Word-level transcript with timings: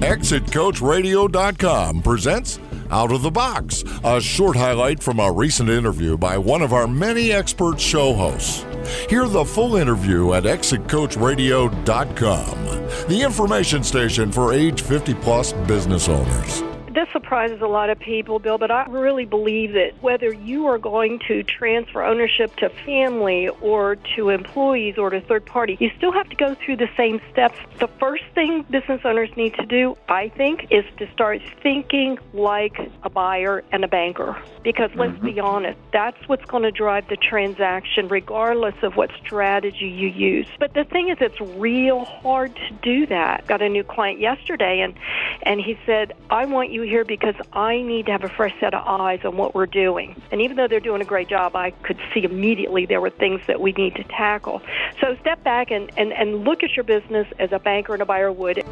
ExitCoachRadio.com 0.00 2.02
presents 2.02 2.60
Out 2.90 3.10
of 3.10 3.22
the 3.22 3.30
Box, 3.30 3.82
a 4.04 4.20
short 4.20 4.54
highlight 4.56 5.02
from 5.02 5.18
a 5.18 5.32
recent 5.32 5.68
interview 5.68 6.16
by 6.16 6.38
one 6.38 6.62
of 6.62 6.72
our 6.72 6.86
many 6.86 7.32
expert 7.32 7.80
show 7.80 8.14
hosts. 8.14 8.64
Hear 9.10 9.26
the 9.26 9.44
full 9.44 9.74
interview 9.76 10.34
at 10.34 10.44
ExitCoachRadio.com, 10.44 13.08
the 13.08 13.22
information 13.22 13.82
station 13.82 14.30
for 14.30 14.52
age 14.52 14.82
50 14.82 15.14
plus 15.14 15.52
business 15.52 16.08
owners 16.08 16.62
surprises 17.18 17.60
a 17.60 17.66
lot 17.66 17.90
of 17.90 17.98
people, 17.98 18.38
Bill, 18.38 18.58
but 18.58 18.70
I 18.70 18.86
really 18.88 19.24
believe 19.24 19.72
that 19.72 20.00
whether 20.00 20.32
you 20.32 20.66
are 20.66 20.78
going 20.78 21.18
to 21.26 21.42
transfer 21.42 22.04
ownership 22.04 22.54
to 22.56 22.68
family 22.86 23.48
or 23.60 23.96
to 24.14 24.28
employees 24.28 24.98
or 24.98 25.10
to 25.10 25.20
third 25.20 25.44
party, 25.44 25.76
you 25.80 25.90
still 25.96 26.12
have 26.12 26.28
to 26.28 26.36
go 26.36 26.54
through 26.54 26.76
the 26.76 26.88
same 26.96 27.20
steps. 27.32 27.58
The 27.80 27.88
first 27.98 28.22
thing 28.36 28.64
business 28.70 29.00
owners 29.04 29.30
need 29.36 29.54
to 29.54 29.66
do, 29.66 29.96
I 30.08 30.28
think, 30.28 30.68
is 30.70 30.84
to 30.98 31.10
start 31.12 31.42
thinking 31.60 32.18
like 32.32 32.76
a 33.02 33.10
buyer 33.10 33.64
and 33.72 33.84
a 33.84 33.88
banker. 33.88 34.40
Because 34.62 34.90
let's 34.94 35.14
mm-hmm. 35.14 35.26
be 35.26 35.40
honest, 35.40 35.78
that's 35.92 36.28
what's 36.28 36.44
going 36.44 36.62
to 36.62 36.70
drive 36.70 37.08
the 37.08 37.16
transaction, 37.16 38.06
regardless 38.06 38.76
of 38.82 38.94
what 38.94 39.10
strategy 39.24 39.88
you 39.88 40.08
use. 40.08 40.48
But 40.60 40.74
the 40.74 40.84
thing 40.84 41.08
is, 41.08 41.16
it's 41.20 41.40
real 41.40 42.04
hard 42.04 42.54
to 42.54 42.74
do 42.80 43.06
that. 43.06 43.46
Got 43.48 43.60
a 43.62 43.68
new 43.68 43.82
client 43.82 44.20
yesterday, 44.20 44.80
and 44.80 44.94
and 45.42 45.60
he 45.60 45.78
said, 45.86 46.12
"I 46.30 46.44
want 46.46 46.70
you 46.70 46.82
here 46.82 47.04
because 47.04 47.34
I 47.52 47.80
need 47.80 48.06
to 48.06 48.12
have 48.12 48.24
a 48.24 48.28
fresh 48.28 48.54
set 48.60 48.74
of 48.74 48.86
eyes 48.86 49.20
on 49.24 49.36
what 49.36 49.54
we're 49.54 49.66
doing. 49.66 50.20
And 50.30 50.40
even 50.40 50.56
though 50.56 50.68
they're 50.68 50.80
doing 50.80 51.02
a 51.02 51.06
great 51.06 51.28
job, 51.28 51.56
I 51.56 51.70
could 51.70 51.98
see 52.12 52.24
immediately 52.24 52.86
there 52.86 53.00
were 53.00 53.10
things 53.10 53.40
that 53.46 53.60
we 53.60 53.72
need 53.72 53.94
to 53.96 54.04
tackle. 54.04 54.62
So 55.00 55.16
step 55.20 55.42
back 55.44 55.70
and, 55.70 55.90
and, 55.96 56.12
and 56.12 56.44
look 56.44 56.62
at 56.62 56.76
your 56.76 56.84
business 56.84 57.26
as 57.38 57.52
a 57.52 57.58
banker 57.58 57.92
and 57.92 58.02
a 58.02 58.06
buyer 58.06 58.32
would. 58.32 58.64